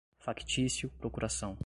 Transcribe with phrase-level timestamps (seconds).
[0.19, 1.57] factício, procuração